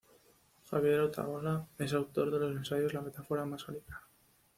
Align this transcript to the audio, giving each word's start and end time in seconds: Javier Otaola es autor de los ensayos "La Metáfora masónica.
Javier 0.67 0.99
Otaola 1.01 1.67
es 1.77 1.93
autor 1.93 2.31
de 2.31 2.39
los 2.39 2.57
ensayos 2.57 2.91
"La 2.91 3.01
Metáfora 3.01 3.45
masónica. 3.45 4.01